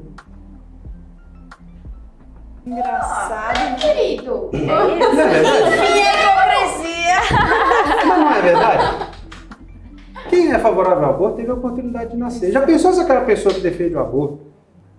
[2.66, 4.50] Engraçado, ah, querido.
[4.54, 5.48] É Não é verdade?
[6.70, 7.16] hipocrisia.
[8.08, 9.14] Mas não é verdade?
[10.30, 12.52] Quem é favorável ao aborto teve a oportunidade de nascer.
[12.52, 14.40] Já pensou se aquela pessoa que defende o aborto,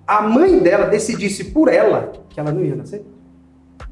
[0.06, 3.04] a mãe dela decidisse por ela que ela não ia nascer?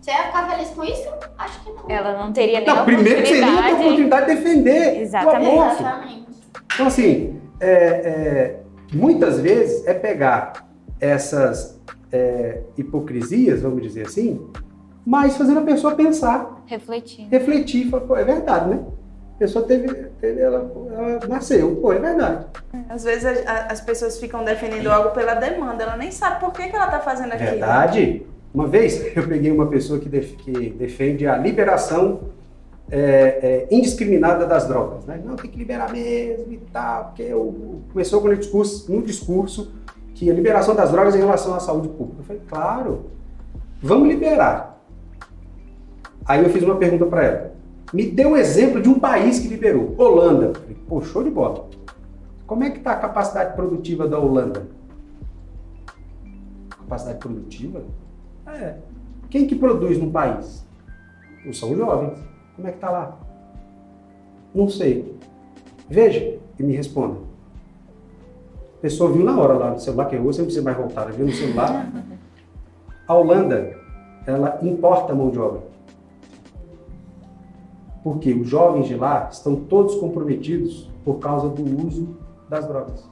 [0.01, 1.09] Você ia ficar feliz com isso?
[1.39, 1.85] Acho que não.
[1.89, 5.47] Ela não teria nem Não, primeiro que você não tem oportunidade de defender Exatamente.
[5.49, 5.83] o aborto.
[5.83, 6.27] Exatamente.
[6.75, 8.61] Então, assim, é, é,
[8.93, 10.67] muitas vezes é pegar
[11.01, 11.81] essas
[12.13, 14.41] é, hipocrisias, vamos dizer assim,
[15.05, 16.63] mas fazendo a pessoa pensar.
[16.67, 17.27] Refletir.
[17.29, 18.85] Refletir, falar, pô, é verdade, né?
[19.35, 19.89] A pessoa teve,
[20.21, 22.47] teve ela, ela, nasceu, pô, é verdade.
[22.89, 26.69] Às vezes a, as pessoas ficam defendendo algo pela demanda, ela nem sabe por que,
[26.69, 27.51] que ela está fazendo aquilo.
[27.51, 28.27] Verdade.
[28.55, 32.21] Uma vez eu peguei uma pessoa que, def, que defende a liberação
[32.91, 35.21] é, é, indiscriminada das drogas, né?
[35.25, 39.73] Não, tem que liberar mesmo e tal, porque eu, começou com um discurso, um discurso
[40.15, 42.21] que a liberação das drogas em relação à saúde pública.
[42.21, 43.07] Eu falei, claro,
[43.83, 44.81] vamos liberar.
[46.25, 47.53] Aí eu fiz uma pergunta para ela.
[47.93, 49.95] Me dê um exemplo de um país que liberou.
[49.99, 50.55] Holanda.
[50.55, 51.69] Falei, pô, show de bola.
[52.47, 54.67] Como é que está a capacidade produtiva da Holanda?
[56.71, 57.83] Capacidade produtiva?
[58.47, 58.77] É.
[59.31, 60.67] Quem que produz no país?
[61.53, 62.19] São jovens.
[62.55, 63.19] Como é que está lá?
[64.55, 65.19] Não sei.
[65.89, 67.32] Veja e me responda.
[68.83, 71.13] A pessoa viu na hora lá no celular, que você não precisa mais voltar, ela
[71.13, 71.87] viu no celular.
[73.07, 73.77] A Holanda,
[74.27, 75.63] ela importa mão de obra.
[78.03, 82.17] Porque os jovens de lá estão todos comprometidos por causa do uso
[82.49, 83.09] das drogas.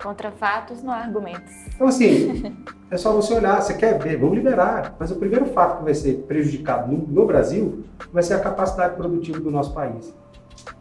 [0.00, 1.52] Contra fatos, não há argumentos.
[1.74, 2.54] Então, assim,
[2.88, 4.94] é só você olhar, você quer ver, vamos liberar.
[4.96, 8.94] Mas o primeiro fato que vai ser prejudicado no, no Brasil vai ser a capacidade
[8.94, 10.14] produtiva do nosso país.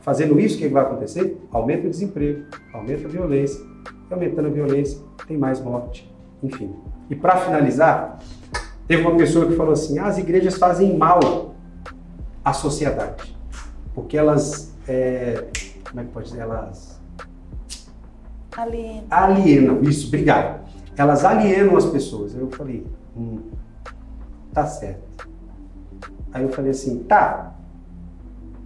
[0.02, 1.42] Fazendo isso, o que vai acontecer?
[1.52, 3.74] Aumenta o desemprego, aumenta a violência.
[4.10, 6.12] Aumentando a violência, tem mais morte,
[6.42, 6.74] enfim.
[7.10, 8.20] E para finalizar,
[8.88, 11.56] teve uma pessoa que falou assim: ah, as igrejas fazem mal
[12.44, 13.36] à sociedade,
[13.96, 15.48] porque elas, é,
[15.90, 17.02] como é que pode dizer, elas
[18.56, 19.06] alienam.
[19.10, 19.82] alienam.
[19.84, 20.64] Isso, obrigado.
[20.96, 22.36] Elas alienam as pessoas.
[22.36, 22.86] Aí eu falei,
[23.16, 23.40] hum,
[24.54, 25.30] tá certo.
[26.32, 27.54] Aí eu falei assim, tá,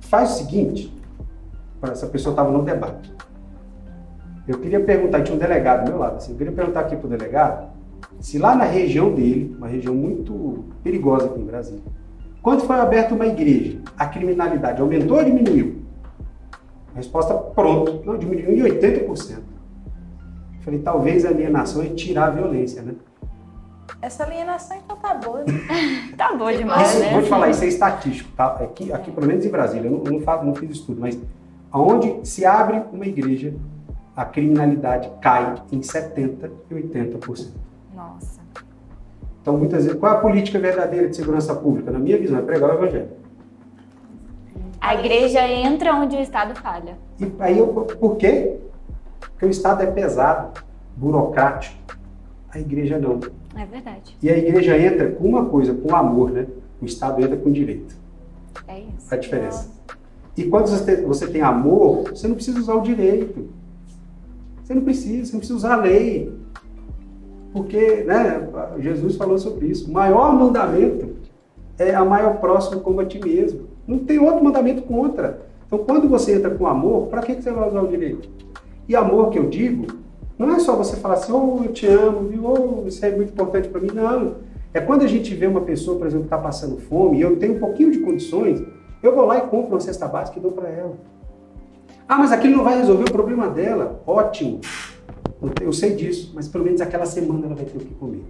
[0.02, 0.94] faz o seguinte,
[1.84, 3.14] essa pessoa estava no debate.
[4.48, 7.10] Eu queria perguntar, tinha um delegado do meu lado, assim, eu queria perguntar aqui pro
[7.10, 7.70] delegado
[8.20, 11.82] se lá na região dele, uma região muito perigosa aqui em Brasília,
[12.42, 15.82] quando foi aberta uma igreja, a criminalidade aumentou ou diminuiu?
[16.94, 19.38] A resposta pronto, não, diminuiu em 80%.
[19.38, 19.44] Eu
[20.62, 22.96] falei, talvez a alienação é tirar a violência, né?
[24.02, 25.40] Essa alienação então tá boa.
[25.40, 25.54] Né?
[26.18, 27.12] tá boa demais, isso, né?
[27.12, 28.48] Vou te falar, isso é estatístico, tá?
[28.56, 31.20] Aqui, aqui pelo menos em Brasília, eu não, não, faço, não fiz estudo, mas
[31.72, 33.54] aonde se abre uma igreja,
[34.18, 37.50] a criminalidade cai em 70% e 80%.
[37.96, 38.42] Nossa.
[39.40, 41.92] Então, muitas vezes, qual é a política verdadeira de segurança pública?
[41.92, 43.10] Na minha visão, é pregar o evangelho.
[44.82, 46.98] A igreja entra onde o Estado falha.
[47.20, 48.58] E aí, eu, por quê?
[49.20, 50.64] Porque o Estado é pesado,
[50.96, 51.78] burocrático.
[52.50, 53.20] A igreja não.
[53.56, 54.18] É verdade.
[54.20, 56.48] E a igreja entra com uma coisa, com amor, né?
[56.82, 57.96] O Estado entra com direito.
[58.68, 59.14] É isso.
[59.14, 59.70] A diferença.
[60.36, 63.57] E quando você tem, você tem amor, você não precisa usar o direito.
[64.68, 66.30] Você não precisa, você não precisa usar a lei.
[67.54, 68.50] Porque, né,
[68.80, 69.90] Jesus falou sobre isso.
[69.90, 71.16] O maior mandamento
[71.80, 73.62] é amar ao próximo como a ti mesmo.
[73.88, 75.40] Não tem outro mandamento contra.
[75.66, 78.28] Então, quando você entra com amor, para que você vai usar o direito?
[78.90, 79.88] E amor que eu digo,
[80.38, 82.44] não é só você falar assim, oh, eu te amo, viu?
[82.46, 83.92] Oh, isso é muito importante para mim.
[83.94, 84.36] Não.
[84.74, 87.38] É quando a gente vê uma pessoa, por exemplo, que está passando fome e eu
[87.38, 88.62] tenho um pouquinho de condições,
[89.02, 90.98] eu vou lá e compro uma cesta básica e dou para ela.
[92.08, 94.02] Ah, mas aquilo não vai resolver o problema dela.
[94.08, 94.62] Ótimo.
[95.62, 98.24] Eu sei disso, mas pelo menos aquela semana ela vai ter o que comer.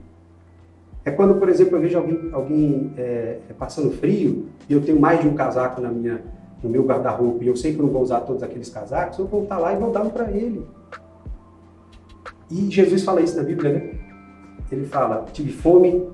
[1.06, 5.00] É quando, por exemplo, eu vejo alguém, alguém é, é passando frio e eu tenho
[5.00, 6.22] mais de um casaco na minha,
[6.62, 9.44] no meu guarda-roupa e eu sei que não vou usar todos aqueles casacos, eu vou
[9.44, 10.68] estar lá e vou dar um para ele.
[12.52, 14.00] E Jesus fala isso na Bíblia, né?
[14.72, 16.10] Ele fala: tive fome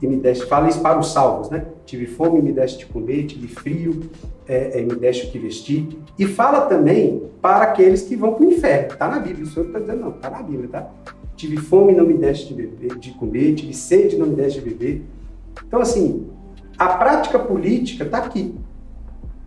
[0.00, 0.46] e me deste.
[0.46, 1.66] Fala isso para os salvos, né?
[1.88, 4.10] Tive fome me deste de comer, tive frio
[4.46, 5.88] é, e me deste o que vestir.
[6.18, 8.92] E fala também para aqueles que vão para o inferno.
[8.92, 10.90] Está na Bíblia, o Senhor está dizendo, não, está na Bíblia, tá?
[11.34, 14.68] Tive fome não me deste de, beber, de comer, tive sede não me deste de
[14.68, 15.02] beber.
[15.66, 16.26] Então, assim,
[16.76, 18.54] a prática política está aqui.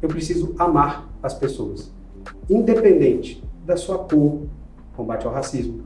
[0.01, 1.93] Eu preciso amar as pessoas,
[2.49, 4.41] independente da sua cor,
[4.97, 5.83] combate ao racismo,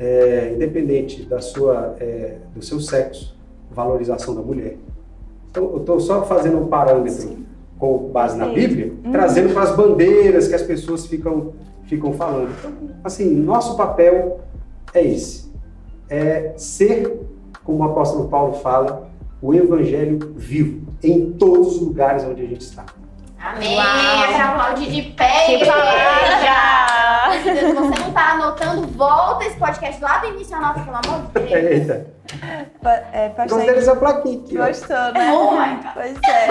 [0.00, 3.38] é, independente da sua, é, do seu sexo,
[3.70, 4.78] valorização da mulher.
[5.56, 7.46] Então, eu estou só fazendo um parâmetro Sim.
[7.78, 9.10] com base na Bíblia, uhum.
[9.10, 11.54] trazendo para as bandeiras que as pessoas ficam,
[11.86, 12.50] ficam falando.
[12.58, 14.40] Então, assim, nosso papel
[14.92, 15.50] é esse:
[16.10, 17.26] é ser,
[17.64, 19.08] como o apóstolo Paulo fala,
[19.40, 22.84] o evangelho vivo em todos os lugares onde a gente está.
[23.42, 23.78] Amém!
[23.78, 25.58] Aplaudir de pé!
[25.58, 27.05] Que palavra!
[27.32, 31.32] Se você não tá anotando, volta esse podcast lá do início anota, pelo amor de
[31.32, 31.52] Deus.
[31.52, 32.06] Eita.
[33.12, 34.56] É, pastor, Gostei dessa plaquinha aqui.
[34.56, 35.32] Gostou, né?
[35.32, 35.92] Oh my God.
[35.94, 36.46] Pois é.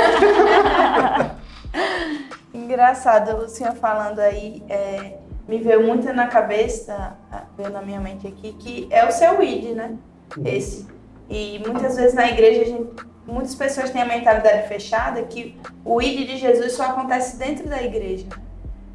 [2.58, 7.18] Engraçado, o senhor falando aí, é, me veio muito na cabeça,
[7.58, 9.96] veio na minha mente aqui, que é o seu ID, né?
[10.38, 10.44] Uhum.
[10.46, 10.88] Esse.
[11.30, 16.02] E muitas vezes na igreja a gente muitas pessoas têm a mentalidade fechada que o
[16.02, 18.28] ID de Jesus só acontece dentro da igreja.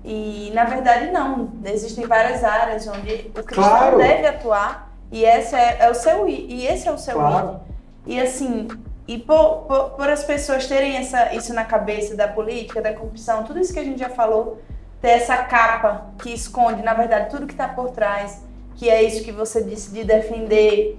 [0.04, 3.98] E na verdade não, existem várias áreas onde o cristão claro.
[3.98, 7.60] deve atuar e esse é, é, o seu e esse é o seu claro.
[8.06, 8.68] E assim,
[9.06, 13.44] e por, por, por, as pessoas terem essa, isso na cabeça da política, da corrupção,
[13.44, 14.62] tudo isso que a gente já falou,
[15.02, 18.42] ter essa capa que esconde, na verdade, tudo que está por trás,
[18.76, 20.98] que é isso que você disse de defender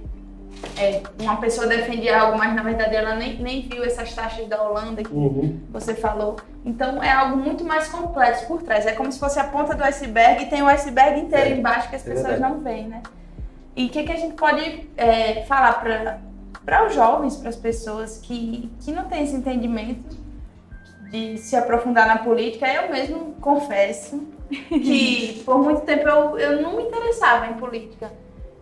[0.78, 4.62] é, uma pessoa defende algo, mas na verdade ela nem, nem viu essas taxas da
[4.62, 5.60] Holanda que uhum.
[5.70, 6.36] você falou.
[6.64, 8.86] Então é algo muito mais complexo por trás.
[8.86, 11.58] É como se fosse a ponta do iceberg e tem o iceberg inteiro é.
[11.58, 13.02] embaixo que as é pessoas não veem, né?
[13.74, 15.82] E o que, que a gente pode é, falar
[16.64, 20.16] para os jovens, para as pessoas que, que não têm esse entendimento
[21.10, 22.66] de se aprofundar na política?
[22.66, 24.22] Eu mesmo confesso
[24.68, 28.12] que por muito tempo eu, eu não me interessava em política.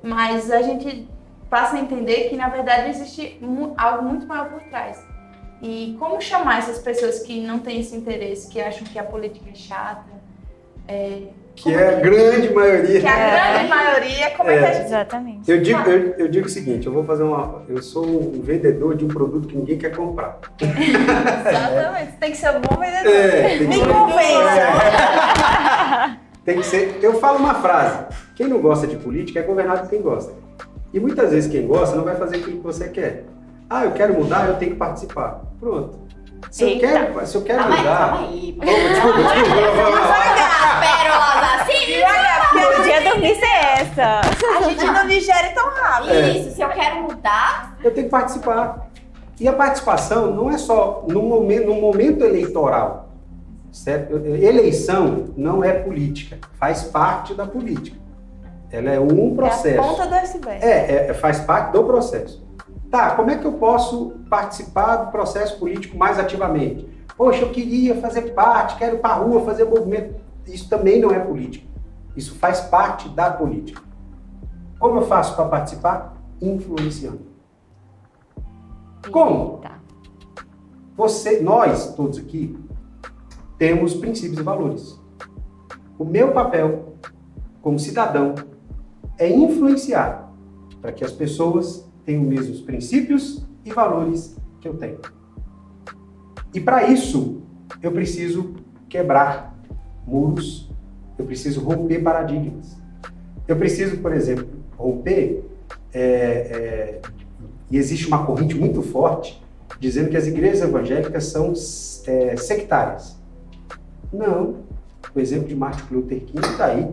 [0.02, 1.06] Mas a gente
[1.50, 3.38] passa a entender que na verdade existe
[3.76, 5.04] algo muito maior por trás.
[5.60, 9.50] E como chamar essas pessoas que não têm esse interesse, que acham que a política
[9.50, 10.20] é chata?
[10.88, 13.00] É, que é a grande maioria.
[13.00, 14.86] Que é a grande maioria, como é, é que a gente...
[14.86, 15.50] Exatamente.
[15.50, 17.62] Eu digo, eu, eu, digo o seguinte, eu vou fazer uma...
[17.68, 20.38] Eu sou um vendedor de um produto que ninguém quer comprar.
[20.58, 23.12] Exatamente, tem que ser um bom vendedor.
[23.12, 24.70] É, tem que Me convença.
[26.44, 26.98] tem que ser...
[27.02, 30.32] Eu falo uma frase, quem não gosta de política é governado por quem gosta.
[30.92, 33.24] E muitas vezes quem gosta não vai fazer aquilo que você quer.
[33.68, 35.42] Ah, eu quero mudar, eu tenho que participar.
[35.60, 35.98] Pronto.
[36.50, 37.98] Se eu quero, se eu quero calma mudar.
[37.98, 38.88] Calma aí, calma aí.
[38.88, 40.20] Desculpa, desculpa.
[40.80, 44.20] Perola, sim, Podia dormir ser essa.
[44.58, 46.12] A gente não digere tão rápido.
[46.12, 46.30] É.
[46.30, 47.76] Isso, se eu quero mudar.
[47.84, 48.90] Eu tenho que participar.
[49.38, 53.08] E a participação não é só no momento, no momento eleitoral.
[53.70, 54.16] Certo?
[54.16, 57.99] Eleição não é política, faz parte da política.
[58.70, 59.66] Ela é um processo.
[59.66, 60.64] É a ponta do iceberg.
[60.64, 62.44] É, é, faz parte do processo.
[62.90, 66.88] Tá, como é que eu posso participar do processo político mais ativamente?
[67.16, 70.14] Poxa, eu queria fazer parte, quero ir para a rua fazer movimento.
[70.46, 71.66] Isso também não é política.
[72.16, 73.82] Isso faz parte da política.
[74.78, 76.16] Como eu faço para participar?
[76.40, 77.20] Influenciando.
[79.10, 79.60] Como?
[80.96, 82.58] Você, nós todos aqui,
[83.58, 84.98] temos princípios e valores.
[85.98, 86.94] O meu papel
[87.62, 88.34] como cidadão
[89.20, 90.32] é influenciar
[90.80, 94.98] para que as pessoas tenham os mesmos princípios e valores que eu tenho.
[96.54, 97.42] E para isso,
[97.82, 98.54] eu preciso
[98.88, 99.56] quebrar
[100.06, 100.72] muros,
[101.18, 102.76] eu preciso romper paradigmas.
[103.46, 105.44] Eu preciso, por exemplo, romper,
[105.92, 107.00] é, é,
[107.70, 109.40] e existe uma corrente muito forte
[109.78, 111.52] dizendo que as igrejas evangélicas são
[112.06, 113.20] é, sectárias.
[114.12, 114.56] Não.
[115.14, 116.88] O exemplo de Martin Luther King está aí.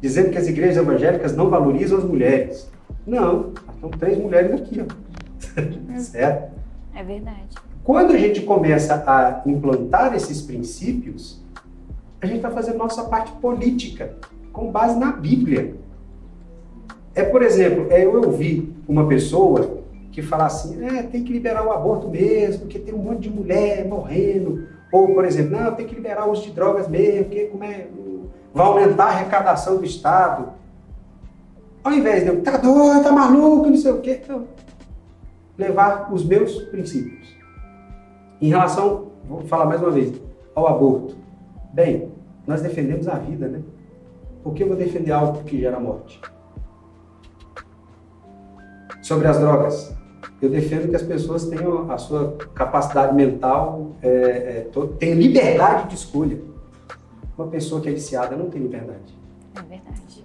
[0.00, 2.70] Dizendo que as igrejas evangélicas não valorizam as mulheres.
[3.06, 3.52] Não.
[3.80, 5.98] São três mulheres aqui, ó.
[5.98, 6.54] certo?
[6.94, 7.54] É verdade.
[7.84, 11.40] Quando a gente começa a implantar esses princípios,
[12.20, 14.16] a gente está fazendo nossa parte política,
[14.52, 15.74] com base na Bíblia.
[17.14, 21.66] É, por exemplo, é eu ouvir uma pessoa que fala assim, é, tem que liberar
[21.66, 24.66] o aborto mesmo, porque tem um monte de mulher morrendo.
[24.90, 27.86] Ou, por exemplo, não, tem que liberar o uso de drogas mesmo, porque como é,
[28.56, 30.48] vai aumentar a arrecadação do Estado.
[31.84, 34.46] Ao invés de eu, tá doido, tá maluco, não sei o quê, não.
[35.58, 37.36] levar os meus princípios.
[38.40, 40.18] Em relação, vou falar mais uma vez,
[40.54, 41.14] ao aborto.
[41.74, 42.10] Bem,
[42.46, 43.60] nós defendemos a vida, né?
[44.42, 46.18] Por que eu vou defender algo que gera morte?
[49.02, 49.94] Sobre as drogas,
[50.40, 55.94] eu defendo que as pessoas tenham a sua capacidade mental, é, é, tenham liberdade de
[55.94, 56.55] escolha.
[57.36, 59.16] Uma pessoa que é viciada não tem liberdade.
[59.54, 60.24] É verdade.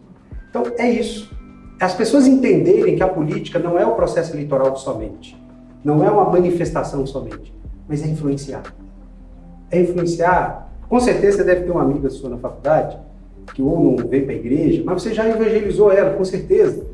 [0.49, 1.35] Então, é isso.
[1.79, 5.35] As pessoas entenderem que a política não é o processo eleitoral somente,
[5.83, 7.53] não é uma manifestação somente,
[7.87, 8.63] mas é influenciar.
[9.69, 10.71] É influenciar.
[10.87, 12.99] Com certeza você deve ter uma amiga sua na faculdade
[13.53, 16.85] que ou não veio para a igreja, mas você já evangelizou ela, com certeza.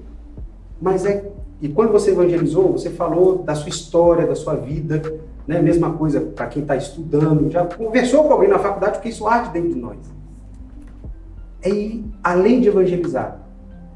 [0.82, 5.02] Mas é e quando você evangelizou, você falou da sua história, da sua vida,
[5.48, 5.62] né?
[5.62, 9.52] Mesma coisa para quem está estudando, já conversou com alguém na faculdade, porque isso arde
[9.52, 9.98] dentro de nós.
[11.66, 13.42] E além de evangelizar,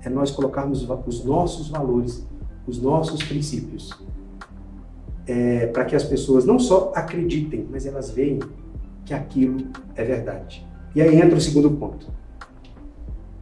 [0.04, 2.26] é nós colocarmos os nossos valores,
[2.66, 3.92] os nossos princípios,
[5.28, 8.50] é, para que as pessoas não só acreditem, mas elas vejam
[9.06, 10.66] que aquilo é verdade.
[10.96, 12.08] E aí entra o segundo ponto.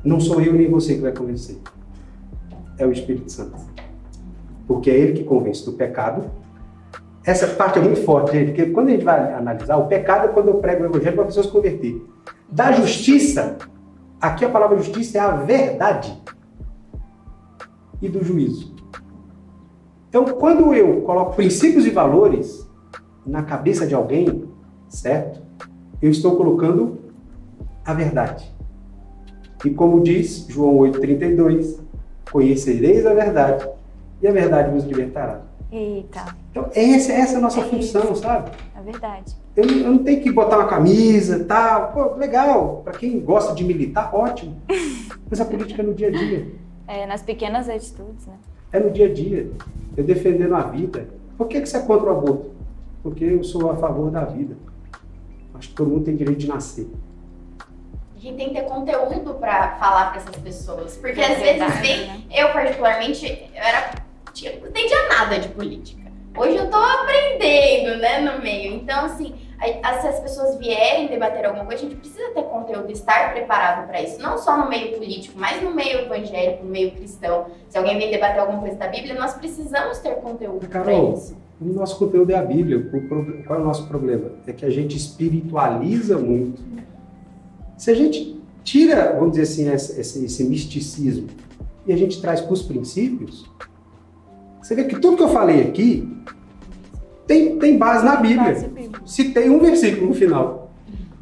[0.04, 1.58] Não sou eu nem você que vai convencer.
[2.78, 3.58] É o Espírito Santo
[4.70, 6.30] porque é ele que convence do pecado.
[7.26, 10.28] Essa parte é muito forte, gente, porque quando a gente vai analisar, o pecado é
[10.30, 12.02] quando eu prego o evangelho para a pessoa se converter.
[12.50, 13.58] Da justiça,
[14.20, 16.18] aqui a palavra justiça é a verdade.
[18.02, 18.74] E do juízo.
[20.08, 22.68] Então, quando eu coloco princípios e valores
[23.26, 24.46] na cabeça de alguém,
[24.88, 25.42] certo?
[26.02, 26.98] Eu estou colocando
[27.86, 28.50] a verdade.
[29.64, 31.80] E como diz João 8,32,
[32.32, 33.70] conhecereis a verdade
[34.22, 35.49] e a verdade vos libertará.
[35.72, 36.36] Eita.
[36.50, 38.24] Então, essa, essa é a nossa é função, isso.
[38.24, 38.52] sabe?
[38.76, 39.36] É verdade.
[39.56, 41.92] Eu, eu, não tenho que botar uma camisa e tal.
[41.92, 42.82] Pô, legal.
[42.84, 44.60] Para quem gosta de militar, ótimo.
[45.30, 46.48] Mas a política é no dia a dia.
[46.88, 48.34] É, nas pequenas atitudes, né?
[48.72, 49.52] É no dia a dia.
[49.96, 51.08] Eu defendendo a vida.
[51.38, 52.52] Por que, que você é contra o aborto?
[53.04, 54.58] Porque eu sou a favor da vida.
[55.54, 56.88] Acho que todo mundo tem direito de nascer.
[58.16, 60.98] A gente tem que ter conteúdo para falar para essas pessoas.
[60.98, 62.08] Porque é às verdade, vezes vem.
[62.08, 62.22] Né?
[62.32, 63.92] Eu, particularmente, eu era
[64.62, 66.10] não entendia nada de política.
[66.38, 68.74] Hoje eu tô aprendendo, né, no meio.
[68.76, 69.34] Então, assim,
[70.02, 74.02] se as pessoas vierem debater alguma coisa, a gente precisa ter conteúdo, estar preparado para
[74.02, 74.22] isso.
[74.22, 77.48] Não só no meio político, mas no meio evangélico, no meio cristão.
[77.68, 81.38] Se alguém vem debater alguma coisa da Bíblia, nós precisamos ter conteúdo para isso.
[81.60, 82.90] O nosso conteúdo é a Bíblia.
[83.46, 84.32] Qual é o nosso problema?
[84.48, 86.64] É que a gente espiritualiza muito.
[87.78, 91.28] Se a gente tira, vamos dizer assim, esse, esse misticismo
[91.86, 93.50] e a gente traz para os princípios,
[94.70, 96.08] você vê que tudo que eu falei aqui
[97.26, 98.56] tem, tem base na Bíblia.
[99.04, 100.72] Citei um versículo no final,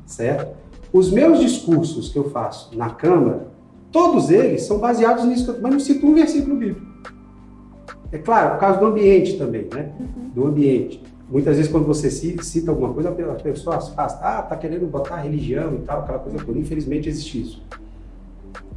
[0.06, 0.58] certo?
[0.92, 3.48] Os meus discursos que eu faço na Câmara,
[3.90, 6.86] todos eles são baseados nisso, mas não cito um versículo bíblico.
[8.12, 9.94] É claro, por causa do ambiente também, né?
[10.36, 11.02] Do ambiente.
[11.30, 15.74] Muitas vezes quando você cita alguma coisa, as pessoas fazem, ah, tá querendo botar religião
[15.76, 16.60] e tal, aquela coisa toda.
[16.60, 17.64] Infelizmente existe isso.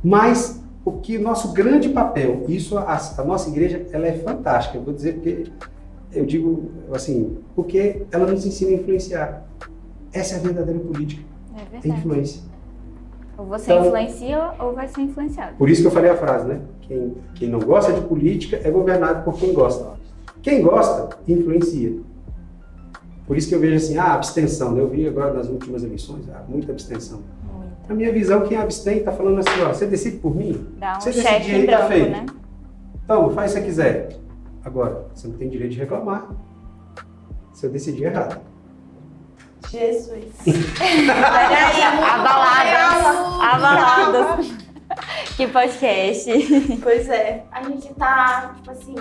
[0.01, 4.83] Mas o que nosso grande papel, isso a, a, nossa igreja ela é fantástica, eu
[4.83, 5.47] vou dizer porque
[6.13, 9.47] eu digo assim, porque ela nos ensina a influenciar.
[10.13, 11.23] Essa é a verdadeira política.
[11.73, 12.43] É a influência.
[13.39, 15.57] Ou você então, influencia ou vai ser influenciado.
[15.57, 16.61] Por isso que eu falei a frase, né?
[16.83, 19.95] Quem, quem não gosta de política é governado por quem gosta.
[20.43, 21.99] Quem gosta, influencia.
[23.27, 24.73] Por isso que eu vejo assim, ah, abstenção.
[24.73, 24.81] Né?
[24.81, 27.21] Eu vi agora nas últimas eleições, ah, muita abstenção.
[27.91, 30.65] A minha visão, quem abstém está falando assim, ó, você decide por mim?
[30.79, 32.11] Dá um você cheque em branco, tá feito.
[32.11, 32.27] né?
[33.05, 34.09] Então, faz se você quiser.
[34.65, 36.29] Agora, você não tem direito de reclamar
[37.53, 38.41] se eu decidir errado.
[39.69, 40.25] Jesus.
[40.79, 43.43] Peraí, Abaladas.
[43.43, 44.53] Abaladas.
[45.37, 46.31] Que podcast.
[46.81, 47.45] Pois é.
[47.51, 48.95] A gente tá, tipo assim,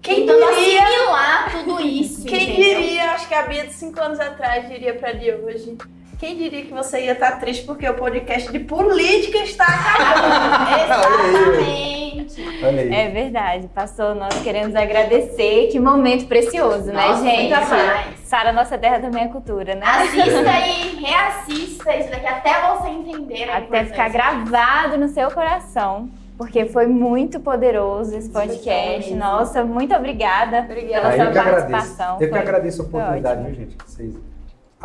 [0.00, 0.48] Quem diria?
[0.48, 2.24] assimilar tudo isso.
[2.24, 2.80] Quem entendeu?
[2.82, 5.76] diria, acho que a Bia de 5 anos atrás diria pra de hoje.
[6.18, 11.60] Quem diria que você ia estar triste porque o podcast de política está acabando?
[11.60, 12.94] Exatamente.
[12.94, 15.68] É verdade, pastor, nós queremos agradecer.
[15.70, 17.54] Que momento precioso, né, Nossa, gente?
[17.54, 18.18] muito mais.
[18.24, 19.84] Sara, nossa terra também é cultura, né?
[19.86, 23.50] Assista e reassista isso daqui até você entender.
[23.50, 26.08] a Até ficar gravado no seu coração.
[26.38, 29.14] Porque foi muito poderoso esse podcast.
[29.14, 31.08] Nossa, muito obrigada, Obrigada.
[31.08, 32.18] pela Ah, sua eu participação.
[32.20, 33.54] Eu que agradeço a oportunidade, ótimo.
[33.56, 33.76] viu, gente?
[33.76, 34.14] Que vocês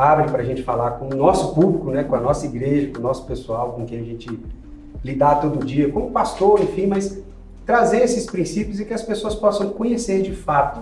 [0.01, 2.03] abrem para a gente falar com o nosso público, né?
[2.03, 4.39] com a nossa igreja, com o nosso pessoal, com quem a gente
[5.03, 7.21] lidar todo dia, como pastor, enfim, mas
[7.65, 10.81] trazer esses princípios e que as pessoas possam conhecer de fato.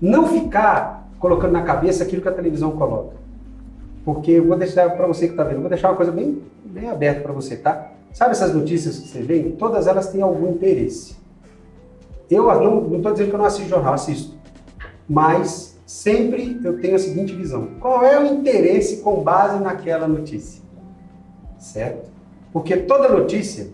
[0.00, 3.14] Não ficar colocando na cabeça aquilo que a televisão coloca.
[4.04, 6.88] Porque eu vou deixar para você que está vendo, vou deixar uma coisa bem, bem
[6.88, 7.92] aberta para você, tá?
[8.12, 9.42] Sabe essas notícias que você vê?
[9.58, 11.16] Todas elas têm algum interesse.
[12.30, 14.34] Eu não estou dizendo que eu não assisto jornal, assisto.
[15.08, 20.62] Mas sempre eu tenho a seguinte visão: qual é o interesse com base naquela notícia?
[21.58, 22.08] Certo?
[22.52, 23.68] Porque toda notícia,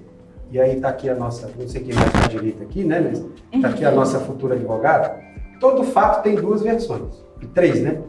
[0.50, 3.00] e aí está aqui a nossa, não sei quem vai estar à direita aqui, né,
[3.00, 5.22] mas está aqui a nossa futura advogada.
[5.60, 8.02] Todo fato tem duas versões, e três, né?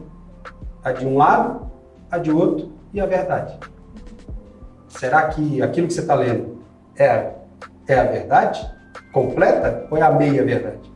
[0.82, 1.70] A de um lado,
[2.10, 3.58] a de outro e a verdade.
[4.88, 6.58] Será que aquilo que você está lendo
[6.96, 7.30] é,
[7.86, 8.74] é a verdade
[9.12, 10.87] completa ou é a meia verdade?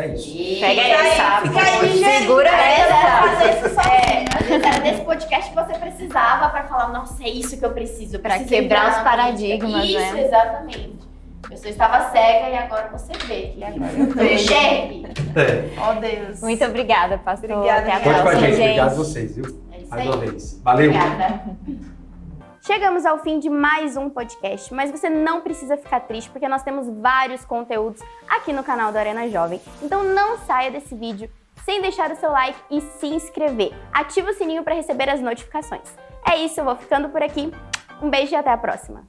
[0.00, 0.60] É isso.
[0.60, 3.44] Pega Fica essa, fica aí, segura essa.
[3.66, 3.80] Isso só.
[3.82, 7.64] É, às vezes era desse podcast que você precisava pra falar, nossa, é isso que
[7.64, 8.16] eu preciso.
[8.16, 10.00] eu Pra preciso quebrar os paradigmas, política.
[10.00, 10.06] né?
[10.08, 11.00] Isso, exatamente.
[11.44, 13.54] A pessoa estava cega e agora você vê.
[13.56, 15.06] E agora eu enxergue.
[15.36, 15.80] É.
[15.80, 16.40] Ó Deus.
[16.42, 17.50] Muito obrigada, pastor.
[17.50, 18.04] Obrigada, Até a gente.
[18.04, 18.56] Conte com a próxima, gente.
[18.56, 18.62] gente.
[18.80, 19.44] Obrigado a vocês, viu?
[19.72, 20.08] É isso Mais aí.
[20.08, 20.60] uma vez.
[20.62, 20.90] Valeu.
[20.90, 21.42] Obrigada.
[22.72, 26.62] Chegamos ao fim de mais um podcast, mas você não precisa ficar triste porque nós
[26.62, 29.60] temos vários conteúdos aqui no canal da Arena Jovem.
[29.82, 31.28] Então não saia desse vídeo
[31.64, 33.72] sem deixar o seu like e se inscrever.
[33.92, 35.92] Ative o sininho para receber as notificações.
[36.24, 37.52] É isso, eu vou ficando por aqui.
[38.00, 39.04] Um beijo e até a próxima.